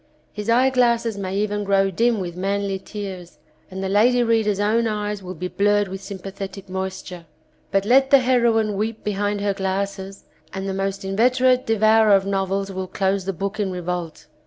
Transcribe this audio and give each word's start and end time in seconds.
His 0.33 0.49
eyeglasses 0.49 1.15
may 1.15 1.37
even 1.37 1.63
grow 1.63 1.91
dim 1.91 2.19
with 2.19 2.35
manly 2.35 2.79
tears, 2.79 3.37
and 3.69 3.83
the 3.83 3.87
lady 3.87 4.23
readers' 4.23 4.59
own 4.59 4.87
eyes 4.87 5.21
will 5.21 5.35
be 5.35 5.47
blurred 5.47 5.87
with 5.89 6.01
sympathetic 6.01 6.67
moisture. 6.67 7.27
But 7.69 7.85
let 7.85 8.09
the 8.09 8.17
heroine 8.17 8.75
weep 8.75 9.03
behind 9.03 9.41
her 9.41 9.53
glasses 9.53 10.23
and 10.53 10.67
the 10.67 10.73
most 10.73 11.05
inveterate 11.05 11.67
devourer 11.67 12.13
of 12.15 12.25
novels 12.25 12.71
will 12.71 12.87
close 12.87 13.25
the 13.25 13.31
book 13.33 13.59
in 13.59 13.69
revolt. 13.71 14.25